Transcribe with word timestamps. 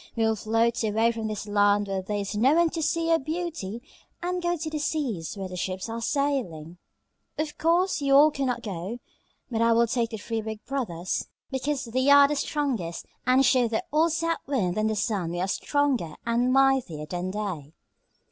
We 0.15 0.23
will 0.25 0.35
float 0.35 0.83
away 0.83 1.11
from 1.11 1.27
this 1.27 1.45
land 1.45 1.87
where 1.87 2.01
there 2.01 2.17
is 2.17 2.35
no 2.35 2.55
one 2.55 2.71
to 2.71 2.81
see 2.81 3.09
your 3.09 3.19
beauty 3.19 3.83
and 4.23 4.41
go 4.41 4.57
to 4.57 4.67
the 4.67 4.79
seas 4.79 5.37
where 5.37 5.47
the 5.47 5.55
ships 5.55 5.89
are 5.89 6.01
sailing. 6.01 6.79
"Of 7.37 7.59
course, 7.59 8.01
you 8.01 8.15
all 8.15 8.31
cannot 8.31 8.63
go, 8.63 8.97
but 9.51 9.61
I 9.61 9.73
will 9.73 9.85
take 9.85 10.09
the 10.09 10.17
three 10.17 10.41
big 10.41 10.65
brothers 10.65 11.27
because 11.51 11.85
they 11.85 12.09
are 12.09 12.27
the 12.27 12.35
strongest, 12.35 13.05
and 13.27 13.45
show 13.45 13.67
the 13.67 13.83
old 13.93 14.11
South 14.13 14.39
Wind 14.47 14.75
and 14.75 14.89
the 14.89 14.95
Sun 14.95 15.33
we 15.33 15.39
are 15.39 15.47
stronger 15.47 16.15
and 16.25 16.51
mightier 16.51 17.05
than 17.05 17.29
they." 17.29 17.71